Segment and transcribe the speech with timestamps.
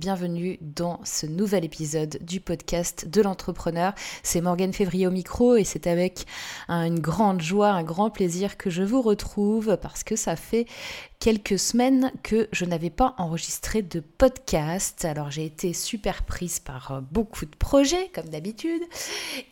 [0.00, 3.92] bienvenue dans ce nouvel épisode du podcast de l'entrepreneur.
[4.22, 6.24] C'est Morgane Février au micro et c'est avec
[6.70, 10.64] une grande joie, un grand plaisir que je vous retrouve parce que ça fait
[11.20, 15.04] quelques semaines que je n'avais pas enregistré de podcast.
[15.04, 18.80] Alors j'ai été super prise par euh, beaucoup de projets comme d'habitude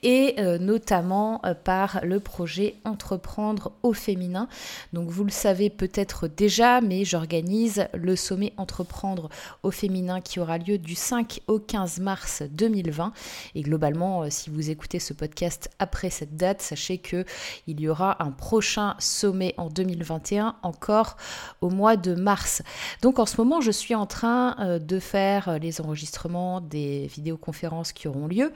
[0.02, 4.48] et euh, notamment euh, par le projet Entreprendre au féminin.
[4.94, 9.28] Donc vous le savez peut-être déjà mais j'organise le sommet Entreprendre
[9.62, 13.12] au féminin qui aura lieu du 5 au 15 mars 2020
[13.54, 17.26] et globalement si vous écoutez ce podcast après cette date, sachez que
[17.66, 21.18] il y aura un prochain sommet en 2021 encore
[21.60, 22.62] au mois de mars.
[23.02, 27.06] Donc en ce moment, je suis en train euh, de faire euh, les enregistrements des
[27.06, 28.52] vidéoconférences qui auront lieu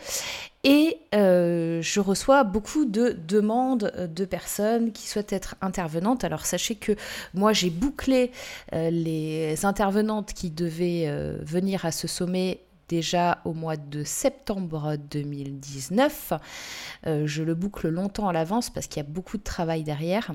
[0.64, 6.22] et euh, je reçois beaucoup de demandes de personnes qui souhaitent être intervenantes.
[6.22, 6.92] Alors sachez que
[7.34, 8.30] moi j'ai bouclé
[8.72, 16.32] les intervenantes qui devaient venir à ce sommet déjà au mois de septembre 2019.
[17.04, 20.32] je le boucle longtemps à l'avance parce qu'il y a beaucoup de travail derrière.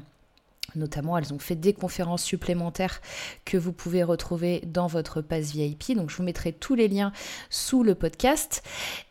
[0.75, 3.01] Notamment, elles ont fait des conférences supplémentaires
[3.45, 5.95] que vous pouvez retrouver dans votre passe VIP.
[5.95, 7.13] Donc, je vous mettrai tous les liens
[7.49, 8.63] sous le podcast.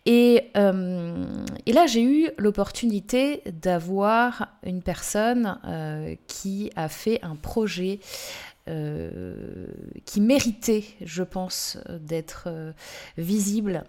[0.05, 1.25] Et, euh,
[1.67, 8.01] là, j'ai eu l'opportunité d'avoir une personne euh, qui a fait un projet
[8.69, 9.67] euh,
[10.05, 12.49] qui méritait, je pense, d'être
[13.17, 13.85] visible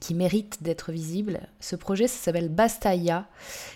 [0.00, 1.40] qui mérite d'être visible.
[1.60, 3.26] Ce projet, s'appelle Bastaya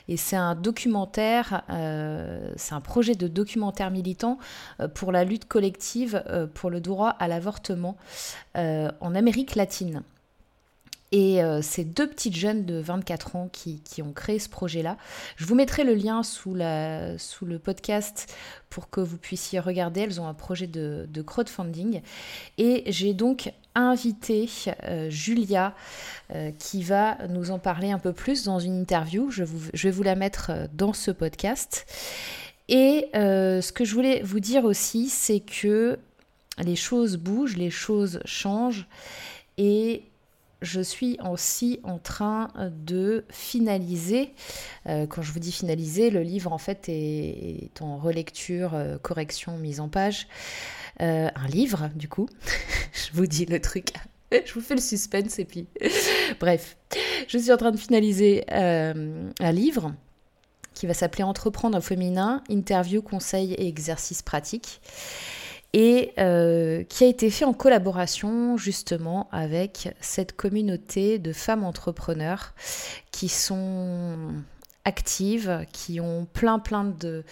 [0.09, 4.39] et c'est un documentaire, euh, c'est un projet de documentaire militant
[4.81, 7.97] euh, pour la lutte collective euh, pour le droit à l'avortement
[8.55, 10.03] en Amérique latine.
[11.11, 14.99] Et c'est deux petites jeunes de 24 ans qui, ont créé ce projet-là.
[15.37, 18.35] Je vous mettrai le lien sous, la, sous, le podcast
[18.69, 20.03] pour que vous puissiez regarder.
[20.03, 22.03] Elles ont un projet de, de crowdfunding.
[22.59, 24.49] Et j'ai donc invité
[24.85, 25.75] euh, Julia
[26.35, 29.31] euh, qui va nous en parler un peu plus dans une interview.
[29.31, 31.87] Je, vais vous la mettre euh, dans ce podcast.
[32.69, 35.99] Et ce que je voulais vous dire aussi, c'est que
[36.59, 38.87] les choses bougent, les choses changent
[39.57, 40.03] et
[40.61, 44.35] je suis aussi en train de finaliser,
[44.85, 49.89] quand je vous dis finaliser, le livre en fait est, en relecture, correction, mise en
[49.89, 50.27] page.
[51.01, 52.29] Euh, un livre, du coup.
[52.93, 53.93] je vous dis le truc.
[54.33, 55.67] je vous fais le suspense et puis.
[56.41, 56.77] Bref,
[57.29, 59.95] je suis en train de finaliser euh, un livre
[60.75, 64.81] qui va s'appeler Entreprendre au féminin, interview, conseils et exercices pratiques.
[65.75, 72.55] Et euh, qui a été fait en collaboration justement avec cette communauté de femmes entrepreneurs
[73.11, 74.17] qui sont
[74.85, 77.23] actives, qui ont plein plein de,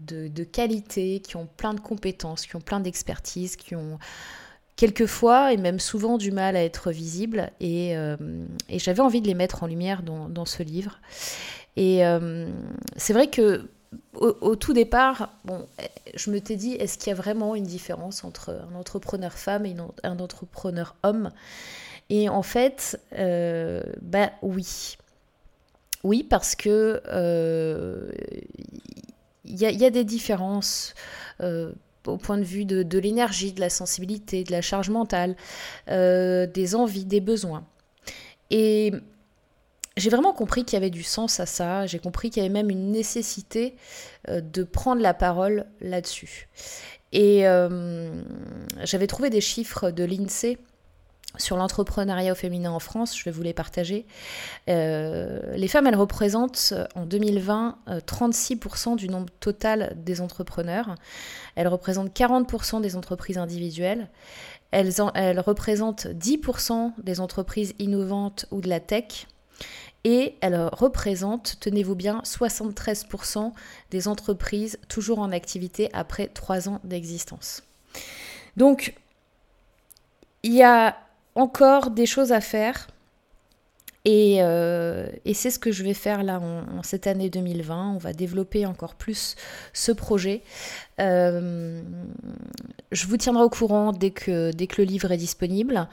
[0.00, 3.98] de, qualité, qui ont plein de compétences, qui ont plein d'expertise, qui ont
[4.76, 7.50] quelquefois et même souvent du mal à être visibles.
[7.60, 8.16] Et, euh,
[8.68, 11.00] j'avais envie de les mettre en lumière dans, ce livre.
[11.76, 12.48] Et euh,
[12.96, 13.68] c'est vrai que
[14.14, 15.66] au, tout départ, bon,
[16.14, 19.64] je me t'ai dit, est-ce qu'il y a vraiment une différence entre un entrepreneur femme
[19.64, 21.30] et un entrepreneur homme?
[22.10, 24.96] Et en fait, euh, bah oui.
[26.04, 27.00] Oui, parce que
[29.48, 30.94] il y, a des différences
[31.40, 31.72] euh,
[32.06, 35.36] au point de vue de, l'énergie, de la sensibilité, de la charge mentale,
[35.90, 37.64] euh, des envies, des besoins.
[39.98, 42.52] J'ai vraiment compris qu'il y avait du sens à ça, j'ai compris qu'il y avait
[42.52, 43.76] même une nécessité
[44.28, 46.48] euh, de prendre la parole là-dessus.
[47.12, 47.44] Et
[48.84, 50.58] j'avais trouvé des chiffres de l'INSEE
[51.36, 54.06] sur l'entrepreneuriat au féminin en France, je vais vous les partager.
[54.68, 60.94] Euh, les femmes, elles représentent en 2020 36% euh, du nombre total des entrepreneurs.
[61.54, 64.08] Elles représentent 40% des entreprises individuelles.
[64.70, 69.26] Elles, elles représentent 10% des entreprises innovantes ou de la tech.
[70.04, 73.52] Et elles représentent, tenez-vous bien, 73%
[73.90, 77.62] des entreprises toujours en activité après 3 ans d'existence.
[78.56, 78.94] Donc,
[80.42, 80.96] il y a
[81.34, 82.88] encore des choses à faire.
[84.04, 87.92] Et, euh, c'est ce que je vais faire là en, cette année 2020.
[87.94, 89.36] On va développer encore plus
[89.72, 90.42] ce projet.
[91.00, 91.82] Euh,
[92.90, 95.88] je vous tiendrai au courant dès que, dès que le livre est disponible.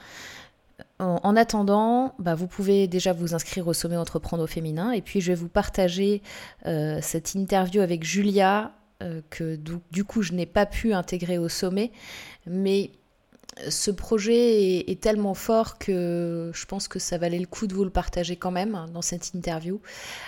[0.98, 4.92] En, attendant, bah, vous pouvez déjà vous inscrire au sommet Entreprendre au féminin.
[4.92, 6.22] Et puis je vais vous partager
[6.66, 8.72] euh, cette interview avec Julia,
[9.28, 9.58] que
[9.90, 11.92] du coup je n'ai pas pu intégrer au sommet.
[12.46, 12.92] Mais
[13.68, 17.84] ce projet est, tellement fort que je pense que ça valait le coup de vous
[17.84, 19.80] le partager quand même hein, dans cette interview.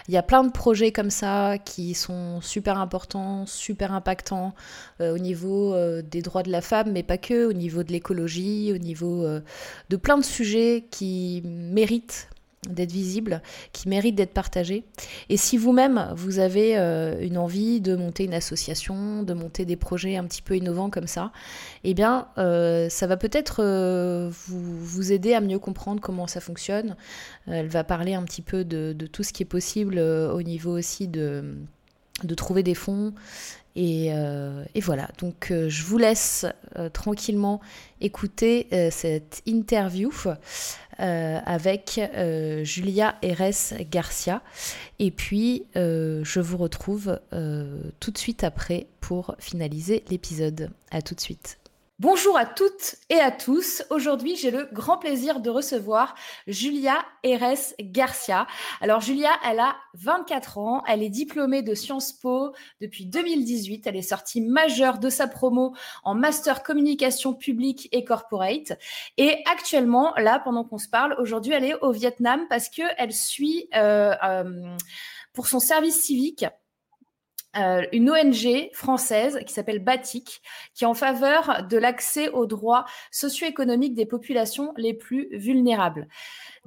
[0.09, 4.55] Il y a plein de projets comme ça qui sont super importants, super impactants
[5.01, 7.93] euh, au niveau euh, des droits de la femme, mais pas que, au niveau de
[7.93, 9.41] l'écologie, au niveau euh,
[9.91, 12.29] de plein de sujets qui méritent
[12.69, 13.43] d'être visible,
[13.73, 14.85] qui mérite d'être partagé.
[15.29, 19.77] Et si vous-même, vous avez euh, une envie de monter une association, de monter des
[19.77, 21.33] projets un petit peu innovants comme ça,
[21.85, 26.97] eh bien, euh, ça va peut-être euh, vous, aider à mieux comprendre comment ça fonctionne.
[27.47, 31.09] Elle va parler un petit peu de tout ce qui est possible au niveau aussi
[31.09, 31.57] de,
[32.25, 33.15] de trouver des fonds.
[33.77, 36.47] Et, et voilà, donc je vous laisse
[36.93, 37.61] tranquillement
[38.01, 40.11] écouter cette interview.
[41.01, 44.43] Euh, avec euh, Julia Eres Garcia.
[44.99, 47.21] Et puis, euh, je vous retrouve
[48.01, 50.71] tout de suite après pour finaliser l'épisode.
[50.91, 51.59] À tout de suite.
[52.01, 53.83] Bonjour à toutes et à tous.
[53.91, 56.15] Aujourd'hui, j'ai le grand plaisir de recevoir
[56.47, 58.47] Julia Eres Garcia.
[58.81, 60.85] Alors, Julia, elle a 24 ans.
[60.87, 63.89] Elle est diplômée de Sciences Po depuis 2018.
[63.89, 65.75] Elle est sortie majeure de sa promo
[66.05, 68.79] en Master Communication Publique et Corporate.
[69.17, 73.69] Et actuellement, là, pendant qu'on se parle, aujourd'hui, elle est au Vietnam parce qu'elle suit
[73.75, 74.77] euh, euh,
[75.33, 76.45] pour son service civique
[77.57, 80.43] euh, une ONG française qui s'appelle Batik,
[80.75, 86.09] qui est en faveur de l'accès aux droits socio-économiques des populations les plus vulnérables.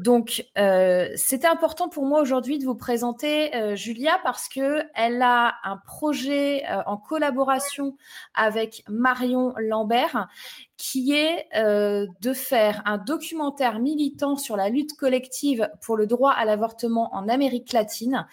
[0.02, 5.22] Donc, euh, c'était important pour moi aujourd'hui de vous présenter euh, Julia parce que elle
[5.22, 7.96] a un projet en collaboration
[8.34, 10.28] avec Marion Lambert
[10.82, 16.32] qui est euh, de faire un documentaire militant sur la lutte collective pour le droit
[16.32, 18.26] à l'avortement en Amérique latine.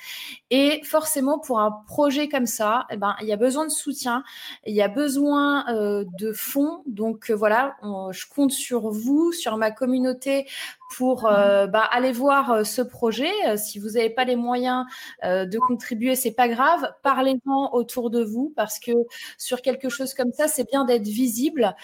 [0.48, 4.24] Et forcément, pour un projet comme ça, eh ben, il y a besoin de soutien,
[4.64, 6.82] il y a besoin euh, de fonds.
[6.86, 10.46] Donc euh, voilà, je compte sur vous, sur ma communauté
[10.96, 13.30] pour euh, bah, aller voir euh, ce projet.
[13.46, 14.86] Euh, si vous n'avez pas les moyens
[15.22, 16.92] de contribuer, c'est pas grave.
[17.02, 18.92] Parlez-en autour de vous parce que
[19.36, 21.74] sur quelque chose comme ça, c'est bien d'être visible.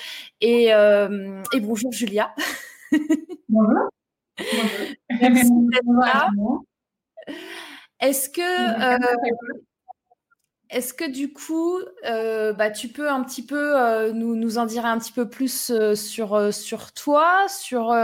[0.40, 2.34] Et, et bonjour Julia.
[3.48, 3.90] Bonjour.
[8.00, 8.40] Est-ce que
[10.70, 14.66] est-ce que du coup, euh, bah, tu peux un petit peu euh, nous, nous, en
[14.66, 17.94] dire un petit peu plus euh, sur, sur toi, sur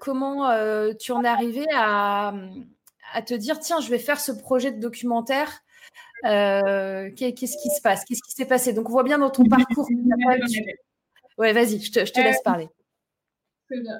[0.00, 0.50] comment
[0.94, 2.34] tu en es arrivé à,
[3.14, 5.62] à, te dire, tiens, je vais faire ce projet de documentaire.
[6.24, 8.04] Qu'est-ce qui se passe?
[8.04, 8.72] Qu'est-ce qui s'est passé?
[8.72, 9.88] Donc, on voit bien dans ton parcours.
[11.38, 12.68] Ouais, vas-y, je te, je te laisse parler.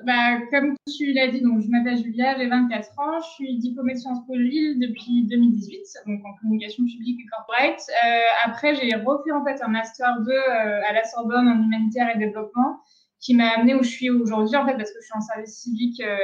[0.05, 3.95] Bah, comme tu l'as dit, donc, je m'appelle Julia, j'ai 24 ans, je suis diplômée
[3.95, 7.81] de Sciences Po Lille depuis 2018, donc en communication publique et corporate.
[7.89, 12.15] Euh, après, j'ai refait en fait un Master 2 euh, à la Sorbonne en humanitaire
[12.15, 12.81] et développement
[13.21, 15.63] qui m'a amené où je suis aujourd'hui, en fait, parce que je suis en service
[15.63, 16.17] civique euh,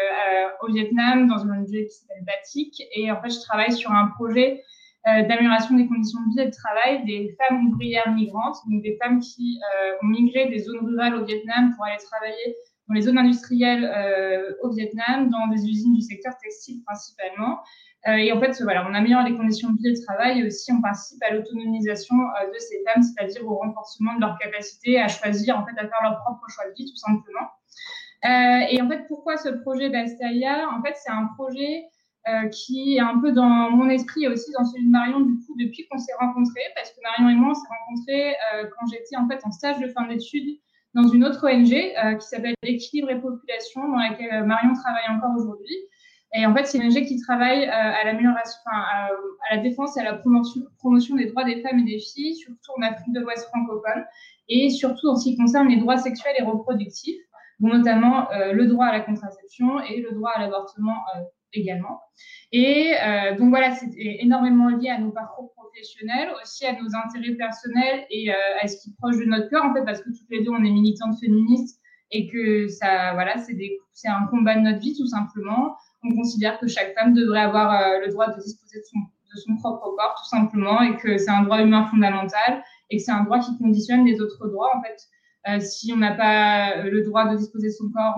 [0.62, 2.82] au Vietnam, dans une ONG qui s'appelle Batik.
[2.96, 4.62] Et en fait, je travaille sur un projet
[5.06, 9.20] d'amélioration des conditions de vie et de travail des femmes ouvrières migrantes, donc des femmes
[9.20, 9.58] qui
[10.02, 12.56] ont migré des zones rurales au Vietnam pour aller travailler
[12.88, 17.60] dans les zones industrielles euh, au Vietnam, dans des usines du secteur textile principalement.
[18.06, 20.46] Euh, et en fait, voilà, on améliore les conditions de vie et de travail et
[20.46, 25.00] aussi on participe à l'autonomisation euh, de ces femmes, c'est-à-dire au renforcement de leur capacité
[25.00, 27.48] à choisir, en fait, à faire leur propre choix de vie, tout simplement.
[28.70, 31.84] et en fait, pourquoi ce projet Bastalia En fait, c'est un projet
[32.52, 35.54] qui est un peu dans mon esprit et aussi dans celui de Marion, du coup,
[35.58, 38.34] depuis qu'on s'est rencontrés, parce que Marion et moi, on s'est rencontrés
[38.74, 40.58] quand j'étais en fait en stage de fin d'études
[40.94, 45.16] dans une autre ONG euh, qui s'appelle Équilibre et Population, dans laquelle euh, Marion travaille
[45.16, 45.76] encore aujourd'hui.
[46.34, 50.14] Et en fait, c'est une ONG qui travaille euh, à la défense et à la
[50.14, 54.04] promotion, promotion, des droits des femmes et des filles, surtout en Afrique de l'Ouest francophone,
[54.48, 57.20] et surtout en ce qui concerne les droits sexuels et reproductifs,
[57.60, 60.96] dont notamment le droit à la contraception et le droit à l'avortement
[61.52, 62.00] également.
[62.52, 62.94] Et
[63.38, 68.30] donc voilà, c'est énormément lié à nos parcours professionnels, aussi à nos intérêts personnels et
[68.30, 70.42] euh, à ce qui est proche de notre cœur, en fait, parce que toutes les
[70.42, 74.96] deux, on est militantes féministes et que ça, voilà, c'est un combat de notre vie,
[74.96, 75.76] tout simplement.
[76.02, 79.40] On considère que chaque femme devrait avoir euh, le droit de disposer de son, de
[79.40, 83.12] son propre corps, tout simplement, et que c'est un droit humain fondamental et que c'est
[83.12, 84.96] un droit qui conditionne les autres droits, en fait.
[85.48, 88.16] Euh, si on n'a pas le droit de disposer de son corps,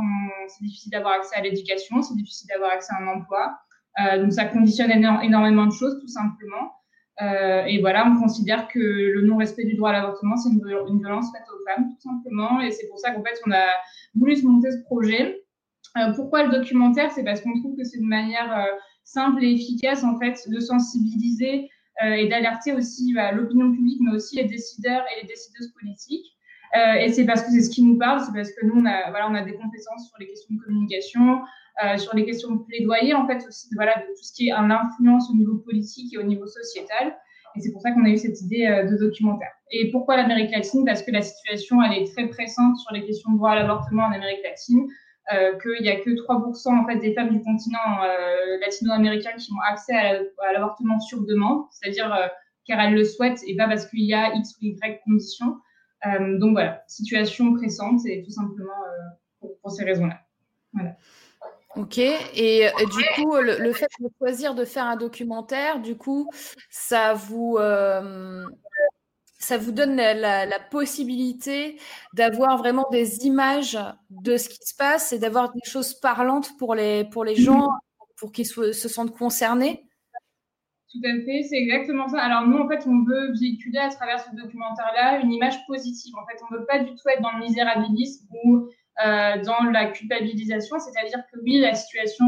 [0.49, 3.59] c'est difficile d'avoir accès à l'éducation, c'est difficile d'avoir accès à un emploi.
[4.01, 6.73] Euh, donc ça conditionne énormément de choses, tout simplement.
[7.23, 11.31] Euh, et voilà, on considère que le non-respect du droit à l'avortement, c'est une, violence
[11.33, 12.61] faite aux femmes, tout simplement.
[12.61, 13.67] Et c'est pour ça qu'en fait, on a
[14.15, 15.43] voulu se monter ce projet.
[15.99, 17.11] Euh, pourquoi le documentaire?
[17.13, 18.71] C'est parce qu'on trouve que c'est une manière euh,
[19.05, 21.69] simple et efficace, en fait, de sensibiliser
[22.03, 26.25] et d'alerter aussi bah, l'opinion publique, mais aussi les décideurs et les décideuses politiques.
[26.77, 28.87] Euh, et c'est parce que c'est ce qui nous parle, c'est parce que nous, on
[28.87, 31.41] a, voilà, on a des compétences sur les questions de communication,
[31.85, 34.53] euh, sur les questions de plaidoyer, en fait, aussi voilà, de tout ce qui est
[34.53, 37.17] en influence au niveau politique et au niveau sociétal.
[37.57, 39.51] Et c'est pour ça qu'on a eu cette idée euh, de documentaire.
[39.73, 40.85] Et pourquoi l'Amérique latine?
[40.85, 44.05] Parce que la situation, elle est très pressante sur les questions de droit à l'avortement
[44.05, 44.87] en Amérique latine.
[45.33, 49.53] Euh, qu'il n'y a que 3% en fait, des femmes du continent euh, latino-américain qui
[49.53, 52.27] ont accès à l'avortement sur demande, c'est-à-dire euh,
[52.67, 55.57] car elles le souhaitent et pas parce qu'il y a X ou Y conditions.
[56.39, 58.73] Donc voilà, situation pressante et tout simplement
[59.63, 60.21] pour, ces raisons-là.
[60.73, 60.97] Voilà.
[61.77, 66.29] Ok, et, du coup, le, fait de choisir de faire un documentaire, du coup,
[66.69, 67.59] ça vous,
[69.39, 71.79] ça vous donne la, possibilité
[72.15, 73.79] d'avoir vraiment des images
[74.11, 77.69] de ce qui se passe et d'avoir des choses parlantes pour les, pour les gens,
[78.17, 79.90] pour qu'ils se sentent concernés?
[80.93, 82.21] Tout à fait, c'est exactement ça.
[82.21, 86.13] Alors nous, en fait, on veut véhiculer à travers ce documentaire-là une image positive.
[86.17, 88.69] En fait, on ne veut pas du tout être dans le misérabilisme ou
[89.05, 92.27] euh, dans la culpabilisation, c'est-à-dire que oui, la situation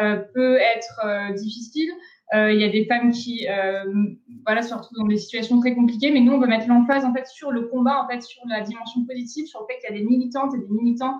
[0.00, 1.90] euh, peut être euh, difficile,
[2.34, 3.46] il y a des femmes qui
[4.44, 7.14] voilà, se retrouvent dans des situations très compliquées, mais nous, on veut mettre l'emphase en
[7.14, 9.98] fait, sur le combat, en fait, sur la dimension positive, sur le fait qu'il y
[9.98, 11.18] a des militantes et des militants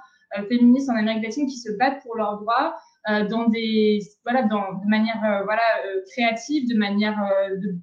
[0.50, 2.76] féministes en Amérique latine qui se battent pour leurs droits.
[3.08, 5.62] Euh, dans des voilà de manière euh, voilà
[6.10, 7.16] créative de manière
[7.56, 7.76] de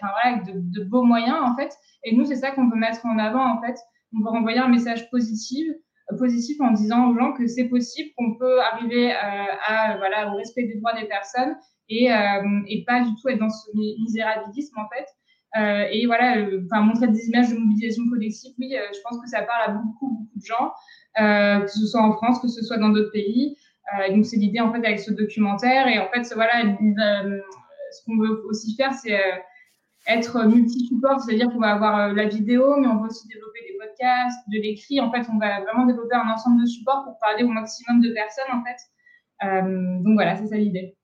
[0.00, 1.72] voilà, de, de beaux moyens en fait
[2.04, 3.76] et nous c'est ça qu'on veut mettre en avant en fait
[4.14, 5.68] on veut renvoyer un message positif
[6.18, 10.64] positif en disant aux gens que c'est possible qu'on peut arriver à voilà au respect
[10.64, 11.54] des droits des personnes
[11.88, 15.06] et, euh, et pas du tout être dans ce misérabilisme en fait.
[15.58, 19.42] Euh, et voilà, euh, montrer des images de mobilisation collective, oui, je pense que ça
[19.42, 20.72] parle à beaucoup, beaucoup de gens,
[21.16, 23.56] que ce soit en France, que ce soit dans d'autres pays.
[24.10, 25.86] Donc c'est l'idée en fait avec ce documentaire.
[25.88, 29.20] Et en fait, voilà, ce qu'on veut aussi faire, c'est
[30.08, 34.38] être multi-support, c'est-à-dire qu'on va avoir la vidéo, mais on va aussi développer des podcasts,
[34.48, 35.00] de l'écrit.
[35.00, 38.10] En fait, on va vraiment développer un ensemble de supports pour parler au maximum de
[38.10, 40.02] personnes, en fait.
[40.02, 40.95] donc voilà, c'est ça l'idée.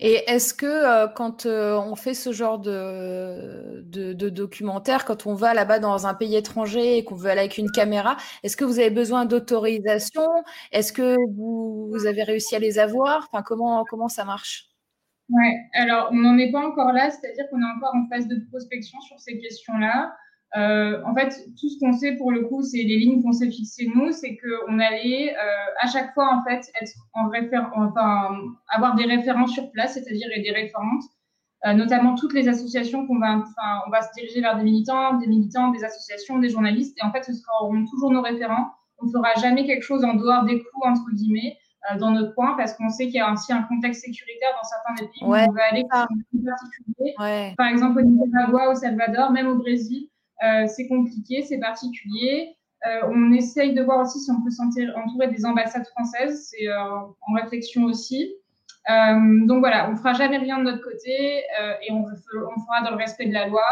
[0.00, 3.82] Et est-ce que euh, quand euh, on fait ce genre de,
[4.30, 7.70] documentaire, quand on va là-bas dans un pays étranger et qu'on veut aller avec une
[7.70, 10.26] caméra, est-ce que vous avez besoin d'autorisation?
[10.72, 13.28] Est-ce que vous, vous, avez réussi à les avoir?
[13.30, 14.68] Enfin, comment, comment ça marche?
[15.30, 18.36] Ouais, alors on n'en est pas encore là, c'est-à-dire qu'on est encore en phase de
[18.50, 20.12] prospection sur ces questions-là.
[20.56, 23.50] Euh, en fait, tout ce qu'on sait pour le coup, c'est les lignes qu'on s'est
[23.50, 25.40] fixées nous, c'est qu'on allait euh,
[25.80, 28.30] à chaque fois en fait être en référent, enfin
[28.68, 31.04] avoir des référents sur place, c'est-à-dire des référentes,
[31.66, 35.18] euh, notamment toutes les associations qu'on va, enfin on va se diriger vers des militants,
[35.18, 38.72] des militants, des associations, des journalistes, et en fait ce seront toujours nos référents.
[39.00, 41.58] On ne fera jamais quelque chose en dehors des clous entre guillemets
[41.92, 44.66] euh, dans notre coin parce qu'on sait qu'il y a aussi un contexte sécuritaire dans
[44.66, 47.54] certains des pays où on va aller par particulier.
[47.58, 50.08] Par exemple au Nicaragua, au Salvador, même au Brésil.
[50.44, 52.56] Euh, c'est compliqué, c'est particulier.
[52.86, 56.48] Euh, on essaye de voir aussi si on peut s'entourer des ambassades françaises.
[56.50, 58.34] C'est euh, en réflexion aussi.
[59.48, 61.42] donc voilà, on fera jamais rien de notre côté
[61.82, 63.66] et on, fera dans le respect de la loi,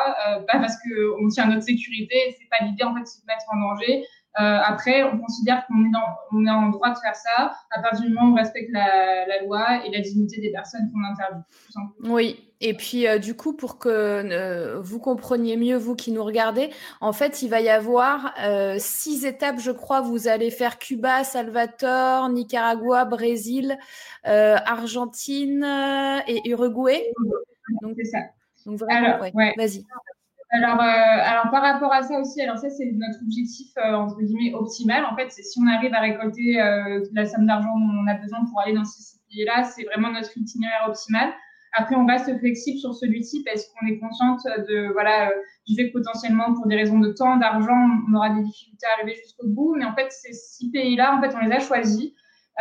[0.47, 2.37] pas parce qu'on tient notre sécurité.
[2.39, 4.05] C'est pas l'idée en fait de se mettre en danger.
[4.37, 5.93] Après, on considère qu'on est,
[6.33, 9.27] on est en droit de faire ça à partir du moment où on respecte la,
[9.27, 11.43] la loi et la dignité des personnes qu'on interviewe.
[12.05, 16.25] Oui, et puis, euh, du coup, pour que euh, vous compreniez mieux, vous qui nous
[16.25, 20.01] regardez, en fait, il va y avoir euh, six étapes, je crois.
[20.01, 23.77] Vous allez faire Cuba, Salvador, Nicaragua, Brésil,
[24.25, 25.65] Argentine
[26.27, 27.13] et Uruguay.
[27.83, 28.19] Donc, c'est ça.
[28.65, 29.55] Donc, vraiment, ouais.
[29.57, 29.85] Vas-y.
[30.57, 35.05] Alors, alors, par rapport à ça aussi, alors ça, c'est notre objectif, entre guillemets, optimal.
[35.05, 36.55] En fait, c'est si on arrive à récolter
[37.13, 40.37] la somme d'argent dont on a besoin pour aller dans ces pays-là, c'est vraiment notre
[40.37, 41.33] itinéraire optimal.
[41.79, 45.33] Après, on reste flexible sur celui-ci parce qu'on est consciente de, voilà, euh,
[45.69, 47.77] du fait que potentiellement, pour des raisons de temps, d'argent,
[48.09, 49.75] on aura des difficultés à arriver jusqu'au bout.
[49.77, 52.13] Mais en fait, ces six pays-là, en fait, on les a choisis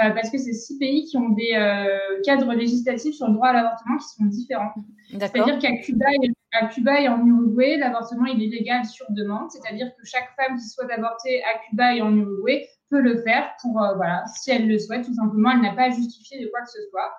[0.03, 3.49] euh, parce que c'est six pays qui ont des euh, cadres législatifs sur le droit
[3.49, 4.73] à l'avortement qui sont différents.
[5.09, 6.05] C'est-à-dire qu'à Cuba,
[6.51, 10.57] à Cuba et en Uruguay, l'avortement il est légal sur demande, c'est-à-dire que chaque femme
[10.57, 14.67] qui souhaite avorter à Cuba et en Uruguay peut le faire pour voilà, si elle
[14.67, 17.11] le souhaite, tout simplement, elle n'a pas à justifier de quoi que ce soit.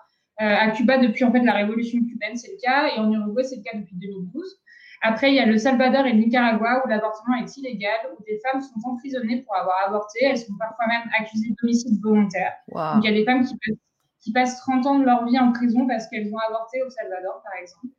[0.42, 3.42] Euh, à Cuba, depuis en fait la révolution cubaine, c'est le cas, et en Uruguay,
[3.42, 4.60] c'est le cas depuis 2012.
[5.02, 8.38] Après, il y a le Salvador et le Nicaragua où l'avortement est illégal, où des
[8.40, 10.20] femmes sont emprisonnées pour avoir avorté.
[10.22, 12.52] Elles sont parfois même accusées d'homicide volontaire.
[12.68, 15.86] Donc, il y a des femmes qui, passent 30 ans de leur vie en prison
[15.86, 17.94] parce qu'elles ont avorté au Salvador, par exemple.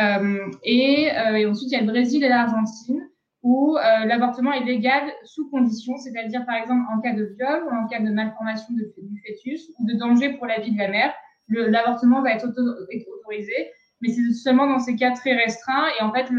[0.00, 3.00] Euh, et, euh, et, ensuite, il y a le Brésil et l'Argentine
[3.42, 7.74] où euh, l'avortement est légal sous condition, c'est-à-dire par exemple en cas de viol ou
[7.74, 10.88] en cas de malformation de, du fœtus ou de danger pour la vie de la
[10.88, 11.12] mère
[11.48, 13.72] l'avortement va être, autorisé,
[14.04, 16.30] mais c'est seulement dans ces cas très restreints et en fait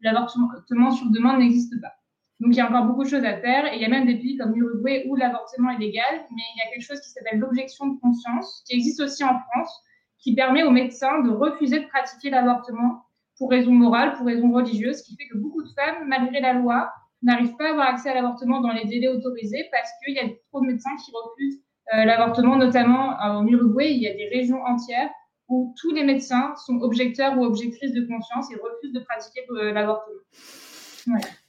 [0.00, 1.92] l'avortement sur demande n'existe pas.
[2.40, 3.72] Donc, il y a encore beaucoup de choses à faire.
[3.72, 6.58] Et il y a même des pays comme l'Uruguay où l'avortement est légal, mais il
[6.58, 9.82] y a quelque chose qui s'appelle l'objection de conscience, qui existe aussi en France,
[10.18, 13.04] qui permet aux médecins de refuser de pratiquer l'avortement
[13.38, 16.54] pour raison morale, pour raison religieuse, ce qui fait que beaucoup de femmes, malgré la
[16.54, 16.90] loi,
[17.22, 20.24] n'arrivent pas à avoir accès à l'avortement dans les délais autorisés parce qu'il y a
[20.50, 21.60] trop de médecins qui refusent
[21.94, 25.10] euh, l'avortement, notamment euh, en Uruguay, il y a des régions entières
[25.48, 29.72] où tous les médecins sont objecteurs ou objectrices de conscience et refusent de pratiquer euh,
[29.72, 30.20] l'avortement.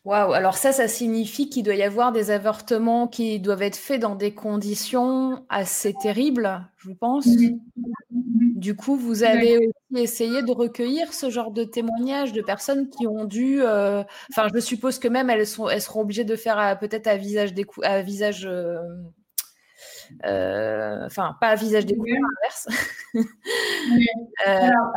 [0.06, 4.00] Waouh, alors ça, ça signifie qu'il doit y avoir des avortements qui doivent être faits
[4.00, 7.28] dans des conditions assez terribles, je pense.
[8.10, 13.08] Du coup, vous avez aussi essayé de recueillir ce genre de témoignages de personnes qui
[13.08, 13.62] ont dû.
[13.62, 17.08] Euh, enfin, je suppose que même elles, sont, elles seront obligées de faire euh, peut-être
[17.08, 18.48] à visage, à visage
[20.26, 22.68] euh, enfin, pas à visage découvert, l'inverse.
[24.46, 24.94] Alors,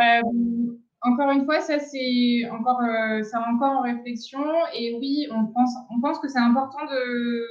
[1.03, 4.41] encore une fois, ça c'est encore, euh, ça encore en réflexion.
[4.75, 7.47] Et oui, on pense, on pense que c'est important de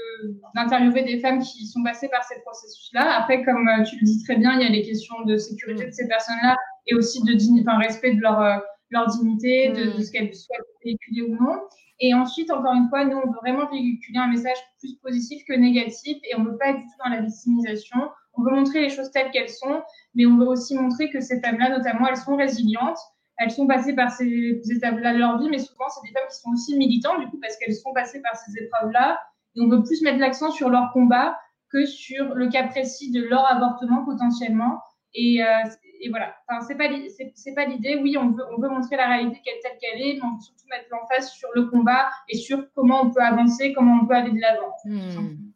[0.53, 3.17] d'interviewer des femmes qui sont passées par ces processus-là.
[3.17, 5.85] Après, comme euh, tu le dis très bien, il y a les questions de sécurité
[5.85, 6.55] de ces personnes-là
[6.87, 8.57] et aussi de enfin, respect de leur euh,
[8.91, 11.59] leur dignité, de, de ce qu'elles souhaitent véhiculer ou non.
[11.99, 15.53] Et ensuite, encore une fois, nous, on veut vraiment véhiculer un message plus positif que
[15.53, 17.97] négatif et on ne veut pas être du tout dans la victimisation.
[18.33, 19.81] On veut montrer les choses telles qu'elles sont,
[20.15, 22.99] mais on veut aussi montrer que ces femmes-là, notamment, elles sont résilientes
[23.39, 26.37] elles sont passées par ces étapes-là de leur vie, mais souvent, c'est des femmes qui
[26.37, 29.17] sont aussi militantes, du coup, parce qu'elles sont passées par ces épreuves-là.
[29.55, 31.39] Et on veut plus mettre l'accent sur leur combat
[31.71, 34.81] que sur le cas précis de leur avortement potentiellement.
[35.13, 35.63] Et, euh,
[36.09, 37.99] voilà, enfin, c'est pas, pas l'idée.
[38.03, 40.65] Oui, on veut, on veut montrer la réalité telle qu'elle est, mais on veut surtout
[40.69, 44.31] mettre l'emphase sur le combat et sur comment on peut avancer, comment on peut aller
[44.31, 44.73] de l'avant.
[44.83, 45.48] Hmm.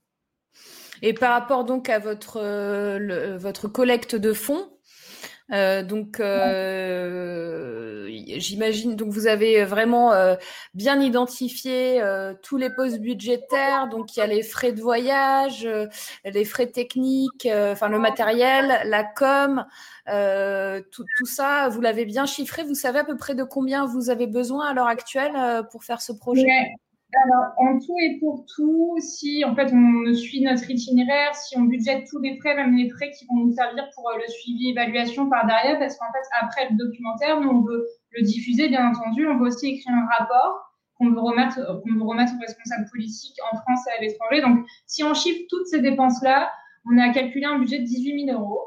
[1.04, 4.70] Et par rapport donc à votre, euh, votre collecte de fonds,
[5.52, 8.08] euh, donc, euh,
[8.38, 8.96] j'imagine.
[8.96, 10.36] Donc, vous avez vraiment euh,
[10.74, 12.02] bien identifié
[12.42, 13.88] tous les postes budgétaires.
[13.90, 15.68] Donc, il y a les frais de voyage,
[16.26, 19.66] les frais techniques, enfin le matériel, la com,
[20.92, 21.70] tout, ça.
[21.70, 22.64] Vous l'avez bien chiffré.
[22.64, 26.02] Vous savez à peu près de combien vous avez besoin à l'heure actuelle pour faire
[26.02, 26.48] ce projet?
[27.24, 31.64] Alors, en tout et pour tout, si en fait on suit notre itinéraire, si on
[31.64, 34.70] budgète tous les frais, même les frais qui vont nous servir pour euh, le suivi,
[34.70, 38.90] évaluation par derrière, parce qu'en fait après le documentaire, nous on veut le diffuser, bien
[38.90, 42.90] entendu, on veut aussi écrire un rapport qu'on veut remettre, qu'on veut remettre aux responsables
[42.92, 44.42] politiques en France et à l'étranger.
[44.42, 46.52] Donc, si on chiffre toutes ces dépenses-là,
[46.90, 48.62] on a calculé un budget de 18 000 euros.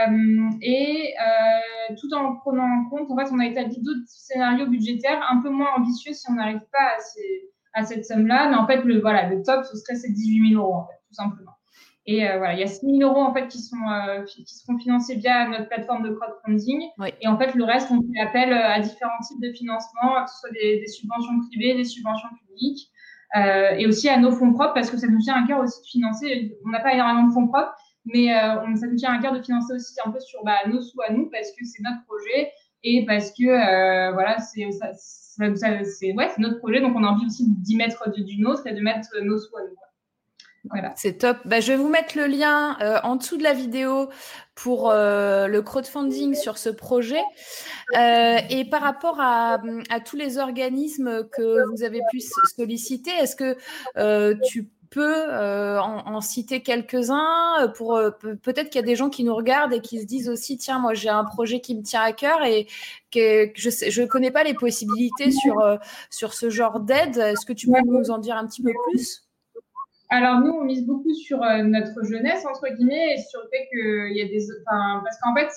[0.00, 4.66] Euh, et euh, tout en prenant en compte, en fait, on a établi d'autres scénarios
[4.66, 8.48] budgétaires un peu moins ambitieux si on n'arrive pas à ces à cette somme-là.
[8.50, 10.96] Mais en fait, le, voilà, le top, ce serait ces 18 000 euros, en fait,
[11.08, 11.54] tout simplement.
[12.06, 14.44] Et euh, voilà, il y a 6 000 euros en fait qui sont euh, qui
[14.46, 16.82] seront financés via notre plateforme de crowdfunding.
[17.22, 20.30] Et en fait, le reste, on fait appel euh, à différents types de financement, que
[20.30, 22.90] ce soit des, des subventions privées, des subventions publiques,
[23.36, 25.80] euh, et aussi à nos fonds propres, parce que ça nous tient à cœur aussi
[25.80, 26.58] de financer.
[26.66, 29.42] On n'a pas énormément de fonds propres, mais on, ça nous tient à cœur de
[29.42, 32.52] financer aussi un peu sur bah, nos sous à nous, parce que c'est notre projet
[32.82, 34.92] et parce que voilà, c'est ça,
[35.36, 38.80] c'est ouais, notre projet, donc on a envie aussi d'y mettre du, nôtre et de
[38.80, 39.60] mettre nos soins.
[40.70, 40.94] Voilà.
[40.96, 41.36] C'est top.
[41.44, 44.08] Bah, je vais vous mettre le lien euh, en dessous de la vidéo
[44.54, 47.20] pour euh, le crowdfunding sur ce projet.
[47.98, 49.58] Euh, et par rapport à,
[49.90, 52.20] à, tous les organismes que vous avez pu
[52.56, 53.56] solliciter, est-ce que
[54.46, 59.10] tu peux euh, en, citer quelques-uns euh, pour euh, peut-être qu'il y a des gens
[59.10, 61.82] qui nous regardent et qui se disent aussi tiens moi j'ai un projet qui me
[61.82, 62.68] tient à cœur et
[63.10, 65.56] que je ne connais pas les possibilités sur
[66.10, 69.22] sur ce genre d'aide est-ce que tu peux nous en dire un petit peu plus?
[70.10, 74.16] Alors nous, on mise beaucoup sur notre jeunesse, entre guillemets, et sur le fait qu'il
[74.16, 74.46] y a des...
[74.66, 75.50] Enfin, parce qu'en fait,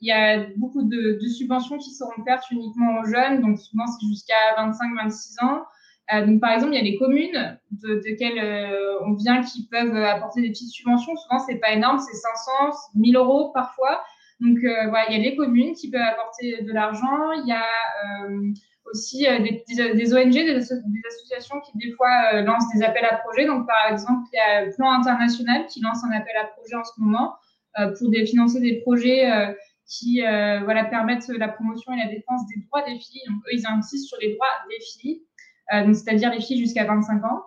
[0.00, 3.84] il y a beaucoup de, de subventions qui seront offertes uniquement aux jeunes, donc souvent
[3.86, 5.64] c'est jusqu'à 25-26 ans.
[6.12, 9.68] Euh, donc, par exemple, il y a les communes de, desquelles euh, on vient qui
[9.68, 11.14] peuvent apporter des petites subventions.
[11.16, 12.52] Souvent, c'est pas énorme, c'est 500,
[12.94, 14.02] 1000 euros parfois.
[14.40, 17.32] Donc, euh, voilà, il y a les communes qui peuvent apporter de l'argent.
[17.32, 17.64] Il y a
[18.86, 19.62] aussi des,
[19.94, 23.46] des, ONG, des, associations qui des fois lancent des appels à projets.
[23.46, 26.84] Donc, par exemple, il y a Plan International qui lance un appel à projet en
[26.84, 27.34] ce moment
[27.98, 29.30] pour des, financer des projets
[29.86, 33.22] qui voilà, permettent la promotion et la défense des droits des filles.
[33.28, 35.22] Donc, eux, ils insistent sur les droits des filles.
[35.72, 37.42] Euh, c'est-à-dire les filles jusqu'à 25 ans.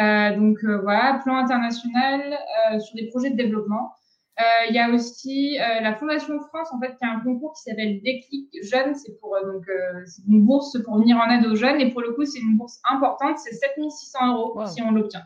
[0.00, 2.36] Euh, donc euh, voilà, plan international
[2.80, 3.92] sur des projets de développement.
[4.68, 8.02] Il y a aussi la Fondation France, en fait, qui a un concours qui s'appelle
[8.02, 8.96] Déclic Jeunes.
[8.96, 9.64] C'est pour donc
[10.28, 11.80] une bourse pour venir en aide aux jeunes.
[11.80, 13.38] Et pour le coup, c'est une bourse importante.
[13.38, 15.22] C'est 7600 euros si on l'obtient.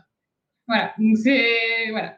[0.67, 0.93] Voilà.
[0.99, 2.17] Donc c'est voilà.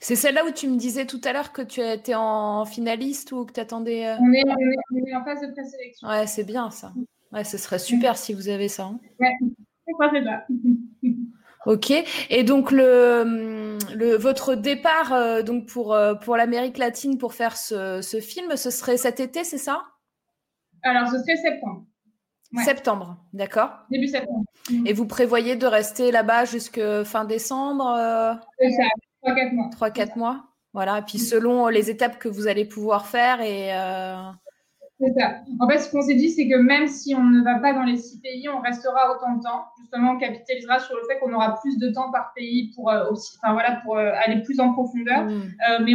[0.00, 3.44] C'est celle-là où tu me disais tout à l'heure que tu étais en finaliste ou
[3.44, 4.16] que tu attendais.
[4.18, 6.08] On, est, on, est, en phase de présélection.
[6.08, 6.92] Ouais, c'est bien ça.
[7.30, 8.84] Ouais, ce serait super si vous avez ça.
[8.84, 8.98] Hein.
[9.20, 9.32] Ouais.
[11.66, 11.92] Ok.
[12.30, 18.20] Et donc le, le votre départ donc pour pour l'Amérique latine pour faire ce, ce
[18.20, 19.82] film, ce serait cet été, c'est ça?
[20.82, 21.84] Alors ce serait septembre.
[22.64, 23.70] Septembre, d'accord.
[23.90, 24.44] Début septembre.
[24.84, 27.96] Et vous prévoyez de rester là-bas jusqu'à fin décembre
[28.58, 28.82] C'est ça,
[29.24, 29.70] 3-4 mois.
[29.70, 30.44] 3-4 mois.
[30.74, 30.98] Voilà.
[30.98, 33.70] Et puis selon les étapes que vous allez pouvoir faire et
[35.02, 35.40] c'est ça.
[35.58, 37.82] En fait, ce qu'on s'est dit, c'est que même si on ne va pas dans
[37.82, 39.64] les six pays, on restera autant de temps.
[39.80, 43.10] Justement, on capitalisera sur le fait qu'on aura plus de temps par pays pour euh,
[43.10, 45.24] aussi, enfin voilà, pour euh, aller plus en profondeur.
[45.24, 45.42] Mm.
[45.70, 45.94] Euh, mais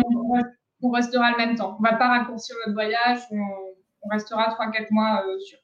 [0.82, 1.78] on, restera le même temps.
[1.80, 3.20] On ne va pas raccourcir notre voyage.
[3.32, 5.58] On, restera 3-4 mois sur.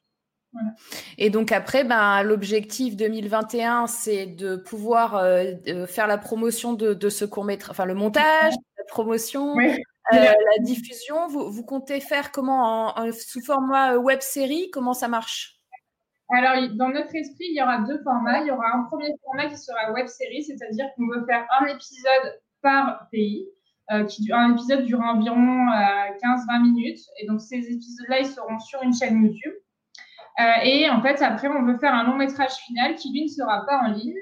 [1.18, 5.12] Et donc après, ben, l'objectif 2021, c'est de pouvoir
[5.88, 9.56] faire la promotion de, ce court métrage, enfin le montage, la promotion,
[10.12, 15.62] euh, la diffusion, vous, comptez faire comment sous format euh, web série Comment ça marche?
[16.30, 18.42] Alors, dans notre esprit, il y aura deux formats.
[18.42, 21.68] Il y aura un premier format qui sera web série, c'est-à-dire qu'on veut faire un
[21.68, 23.48] épisode par pays.
[23.92, 27.02] Euh, qui, un épisode dure environ 15-20 minutes.
[27.20, 29.54] Et donc, ces épisodes-là, ils seront sur une chaîne YouTube.
[30.64, 33.66] et en fait, après, on veut faire un long métrage final qui, lui, ne sera
[33.66, 34.16] pas en ligne.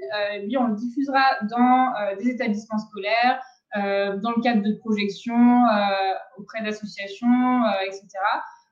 [0.43, 3.39] lui, on le diffusera dans des établissements scolaires,
[3.77, 8.05] euh, dans le cadre de projections euh, auprès d'associations, euh, etc.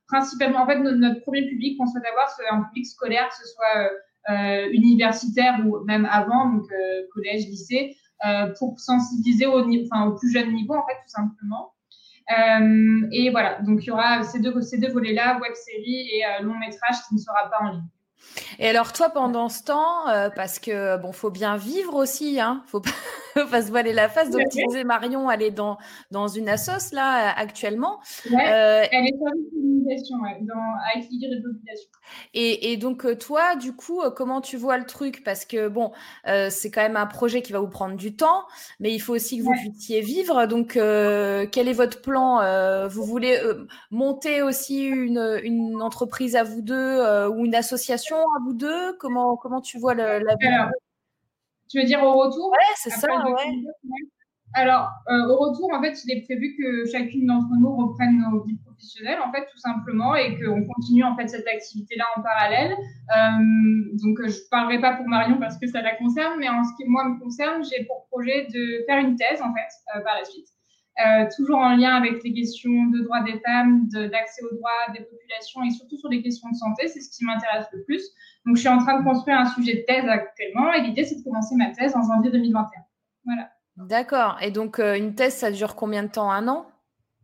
[0.08, 3.48] Principalement, en fait, notre, premier public qu'on souhaite avoir, c'est un public scolaire, que ce
[3.54, 3.92] soit
[4.72, 6.68] universitaire ou même avant, donc
[7.14, 7.96] collège, lycée,
[8.60, 9.64] pour sensibiliser au,
[10.18, 11.74] plus jeune niveau, en fait, tout simplement.
[13.12, 16.56] Et voilà, donc il y aura ces deux, ces deux volets-là, web série et long
[16.56, 17.84] métrage qui ne sera pas en ligne.
[18.60, 22.82] Et alors toi, pendant ce temps, parce que bon, faut bien vivre aussi, hein, faut
[22.82, 22.92] pas,
[23.52, 24.30] pas se voiler la face.
[24.30, 25.78] Donc, tu disais, Marion, elle est dans,
[26.12, 28.00] dans une assoce, là, actuellement.
[28.32, 29.26] Euh, elle est dans
[30.22, 31.90] ouais, dans, populations.
[32.34, 35.24] Et, et, donc, euh, toi, du coup, euh, comment tu vois le truc?
[35.24, 35.92] Parce que, bon,
[36.50, 38.46] c'est quand même un projet qui va vous prendre du temps,
[38.80, 40.46] mais il faut aussi que vous puissiez vivre.
[40.46, 43.40] Donc, quel est votre plan Vous voulez
[43.92, 48.94] monter aussi une, une, entreprise à vous deux ou une association à vous deux?
[48.98, 50.48] Comment, comment tu vois la vie?
[51.70, 52.50] Tu veux dire au retour?
[52.52, 53.62] Ouais, c'est ça, ouais.
[54.56, 58.44] Alors, euh, au retour, en fait, il est prévu que chacune d'entre nous reprenne nos
[58.44, 62.72] vies professionnelles, en fait, tout simplement, et qu'on continue, en fait, cette activité-là en parallèle.
[62.72, 66.64] Euh, donc, je ne parlerai pas pour Marion parce que ça la concerne, mais en
[66.64, 70.04] ce qui, moi, me concerne, j'ai pour projet de faire une thèse, en fait, euh,
[70.04, 70.48] par la suite.
[71.38, 75.64] toujours en lien avec les questions de droits des femmes, d'accès aux droits des populations
[75.64, 78.04] et surtout sur les questions de santé, c'est ce qui m'intéresse le plus.
[78.46, 81.16] Donc, je suis en train de construire un sujet de thèse actuellement et l'idée, c'est
[81.16, 82.68] de commencer ma thèse en janvier 2021.
[83.26, 83.50] Voilà.
[83.78, 84.38] D'accord.
[84.42, 86.32] Et donc, euh, une thèse, ça dure combien de temps?
[86.32, 86.66] Un an?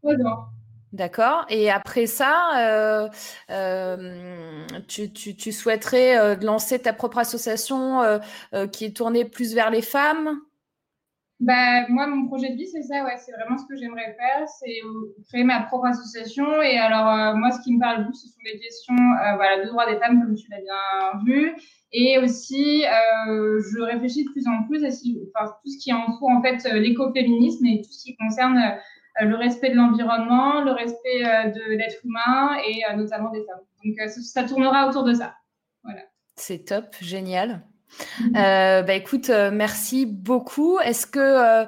[0.01, 0.45] Trois ans.
[0.93, 1.45] D'accord.
[1.49, 3.09] Et après ça, euh,
[3.49, 8.01] euh, tu, tu, souhaiterais lancer ta propre association
[8.71, 10.39] qui est tournée plus vers les femmes?
[11.41, 14.47] Bah, moi, mon projet de vie, c'est ça, ouais, c'est vraiment ce que j'aimerais faire,
[14.47, 14.79] c'est
[15.27, 16.61] créer ma propre association.
[16.61, 19.61] Et alors, euh, moi, ce qui me parle beaucoup, ce sont les questions euh, voilà,
[19.63, 21.53] de droits des femmes, comme tu l'as bien vu.
[21.91, 26.41] Et aussi, euh, je réfléchis de plus en plus à tout ce qui entoure en
[26.41, 28.77] fait l'écoféminisme et tout ce qui concerne
[29.21, 33.61] le respect de l'environnement, le respect de l'être humain et notamment des femmes.
[33.83, 35.35] Donc, ça tournera autour de ça.
[35.83, 36.01] Voilà.
[36.35, 37.61] C'est top, génial.
[38.19, 38.35] Mhm.
[38.35, 40.79] Euh, bah écoute, euh, merci beaucoup.
[40.79, 41.65] Est-ce que euh,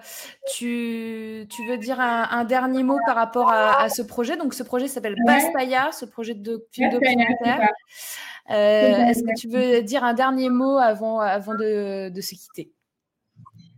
[0.54, 4.38] tu, tu, veux dire un, dernier mot par rapport à, ce projet?
[4.38, 7.72] Donc, ce projet s'appelle Bastaya, ce projet de film documentaire.
[8.50, 12.72] Est-ce que tu veux dire un dernier mot avant, avant de, de se quitter?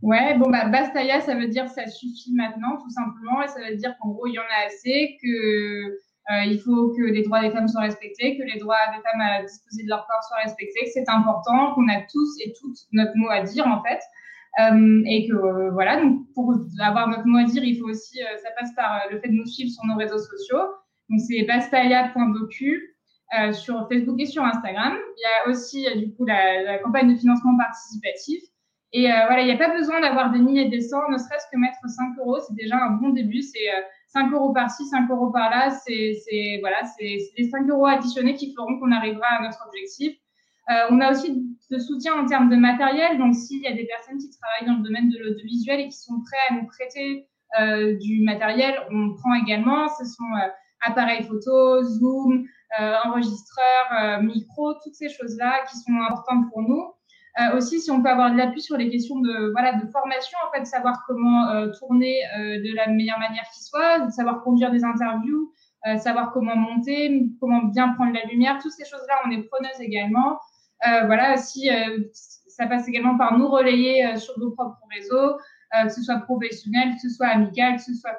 [0.01, 3.41] Ouais, bon, bah, Bastaya, ça veut dire ça suffit maintenant, tout simplement.
[3.43, 6.89] Et ça veut dire qu'en gros, il y en a assez, que euh, il faut
[6.89, 9.89] que les droits des femmes soient respectés, que les droits des femmes à disposer de
[9.89, 13.41] leur corps soient respectés, que c'est important, qu'on a tous et toutes notre mot à
[13.41, 13.99] dire en fait.
[14.59, 18.19] Euh, et que euh, voilà, donc pour avoir notre mot à dire, il faut aussi,
[18.43, 20.59] ça passe par le fait de nous suivre sur nos réseaux sociaux.
[21.09, 22.95] Donc c'est bastaya.docu
[23.53, 24.97] sur Facebook et sur Instagram.
[25.17, 28.43] Il y a aussi du coup la, la campagne de financement participatif.
[28.91, 31.45] Et voilà, il n'y a pas besoin d'avoir des milliers et des cents, ne serait-ce
[31.51, 33.41] que mettre 5 euros, c'est déjà un bon début.
[33.41, 33.69] C'est
[34.09, 38.91] 5 euros par-ci, 5 euros par-là, c'est voilà, les 5 euros additionnés qui feront qu'on
[38.91, 40.17] arrivera à notre objectif.
[40.69, 43.17] Euh, on a aussi de soutien en termes de matériel.
[43.17, 45.97] Donc, s'il y a des personnes qui travaillent dans le domaine de l'audiovisuel et qui
[45.97, 47.27] sont prêts à nous prêter
[47.59, 49.87] euh, du matériel, on prend également.
[49.89, 50.49] Ce sont euh,
[50.81, 52.45] appareils photo, Zoom,
[53.03, 56.93] enregistreurs, micro, toutes ces choses-là qui sont importantes pour nous.
[57.37, 60.37] Euh, aussi, si on peut avoir de l'appui sur les questions de, voilà, de formation,
[60.47, 64.71] en fait, savoir comment euh, tourner euh, de la meilleure manière qui soit, savoir conduire
[64.71, 65.53] des interviews,
[65.99, 70.37] savoir comment monter, comment bien prendre la lumière, toutes ces choses-là, on est preneuse également.
[71.05, 71.69] voilà, si
[72.47, 75.37] ça passe également par nous relayer sur nos propres réseaux,
[75.81, 78.11] que ce soit professionnel, que ce soit amical, que ce soit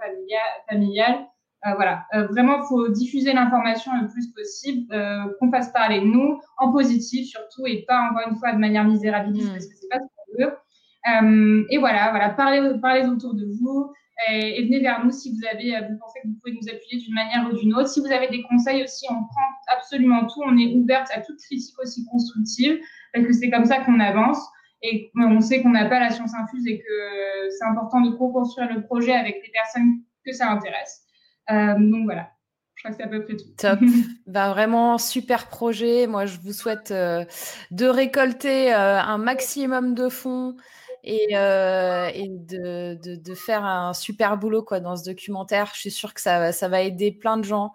[0.70, 1.27] familial.
[1.66, 6.01] Euh, voilà, euh, vraiment, il faut diffuser l'information le plus possible, euh, qu'on fasse parler
[6.01, 9.53] de nous, en positif surtout, et pas encore une fois de manière misérabiliste, mmh.
[9.53, 11.66] parce que c'est pas ce qu'on veut.
[11.70, 13.92] et voilà, voilà, parlez, parlez autour de vous
[14.29, 17.14] et, venez vers nous si vous avez, vous pensez que vous pouvez nous appuyer d'une
[17.14, 17.88] manière ou d'une autre.
[17.88, 20.42] Si vous avez des conseils aussi, on prend absolument tout.
[20.44, 22.79] On est ouverte à toute critique aussi constructive,
[23.12, 24.38] parce que c'est comme ça qu'on avance.
[24.83, 28.73] Et on sait qu'on n'a pas la science infuse et que c'est important de co-construire
[28.73, 31.07] le projet avec les personnes que ça intéresse.
[31.51, 32.31] Euh, donc voilà.
[32.75, 33.45] Je crois que c'est à peu près tout.
[33.59, 33.81] Top.
[34.27, 36.07] bah, vraiment, super projet.
[36.07, 37.25] Moi, je vous souhaite euh,
[37.71, 40.57] de récolter euh, un maximum de fonds
[41.05, 45.71] et, et de, de, de, faire un super boulot quoi, dans ce documentaire.
[45.75, 47.73] Je suis sûre que ça, ça va aider plein de gens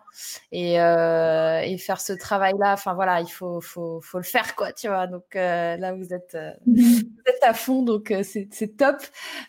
[0.51, 2.73] et, et faire ce travail-là.
[2.73, 5.07] Enfin voilà, il faut, faut, faut, le faire quoi, tu vois.
[5.07, 8.97] Donc là, vous êtes, vous êtes à fond, donc c'est top.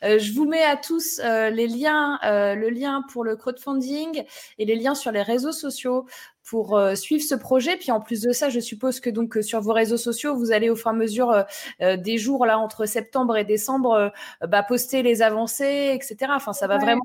[0.03, 4.25] je vous mets à tous les liens, le lien pour le crowdfunding
[4.59, 6.07] et les liens sur les réseaux sociaux
[6.47, 7.77] pour euh, suivre ce projet.
[7.77, 10.53] Puis en plus de ça, je suppose que donc euh, sur vos réseaux sociaux, vous
[10.53, 11.45] allez au fur et à mesure
[11.83, 14.13] euh, des jours là entre septembre et décembre
[14.47, 16.33] bah, poster les avancées, etc.
[16.35, 17.03] Enfin, ça va vraiment.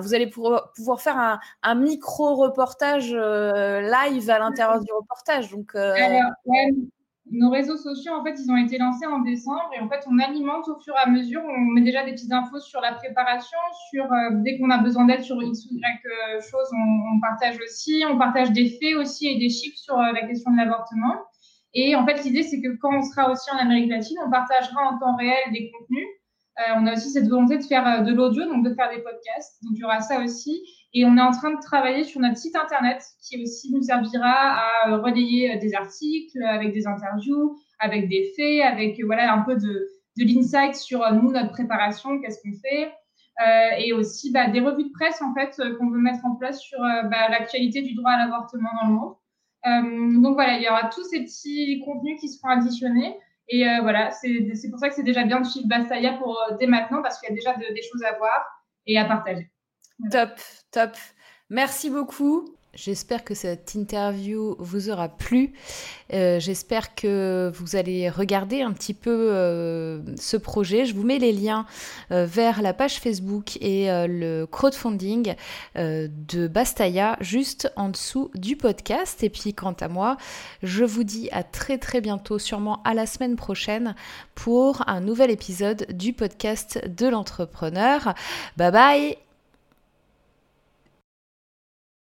[0.00, 5.50] vous allez pouvoir, pouvoir faire un, un micro reportage live à l'intérieur du reportage.
[5.50, 5.74] Donc,
[7.30, 10.18] nos réseaux sociaux, en fait, ils ont été lancés en décembre et en fait, on
[10.18, 11.42] alimente au fur et à mesure.
[11.44, 13.58] On met déjà des petites infos sur la préparation,
[13.90, 17.58] sur euh, dès qu'on a besoin d'aide sur X ou Y euh, chose, on, partage
[17.62, 18.04] aussi.
[18.08, 21.14] On partage des faits aussi et des chiffres sur euh, la question de l'avortement.
[21.72, 24.82] Et en fait, l'idée, c'est que quand on sera aussi en Amérique latine, on partagera
[24.90, 26.06] en temps réel des contenus.
[26.76, 29.60] on a aussi cette volonté de faire de l'audio, donc de faire des podcasts.
[29.64, 30.62] Donc, il y aura ça aussi.
[30.94, 34.30] Et on est en train de travailler sur notre site internet qui aussi nous servira
[34.30, 39.32] à euh, relayer euh, des articles avec des interviews, avec des faits, avec euh, voilà
[39.32, 42.92] un peu de, de l'insight sur nous, notre préparation, qu'est-ce qu'on fait.
[43.44, 46.60] Euh, et aussi bah, des revues de presse en fait qu'on veut mettre en place
[46.60, 49.14] sur bah, l'actualité du droit à l'avortement dans le monde.
[49.66, 53.18] Euh, donc voilà, il y aura tous ces petits contenus qui seront additionnés.
[53.48, 56.66] Et euh, voilà, c'est pour ça que c'est déjà bien de suivre Bastaya pour dès
[56.66, 58.44] maintenant parce qu'il y a déjà de, des choses à voir
[58.86, 59.50] et à partager.
[60.10, 60.96] Top, top.
[61.50, 62.56] Merci beaucoup.
[62.74, 65.52] J'espère que cette interview vous aura plu.
[66.12, 70.84] Euh, j'espère que vous allez regarder un petit peu euh, ce projet.
[70.84, 71.66] Je vous mets les liens
[72.10, 75.34] euh, vers la page Facebook et le crowdfunding
[75.76, 79.22] de Bastaya juste en dessous du podcast.
[79.22, 80.16] Et puis quant à moi,
[80.62, 83.94] je vous dis à très très bientôt, sûrement à la semaine prochaine,
[84.34, 88.14] pour un nouvel épisode du podcast de l'entrepreneur.
[88.56, 89.33] Bye bye